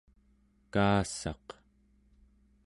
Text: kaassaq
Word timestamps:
kaassaq 0.73 1.47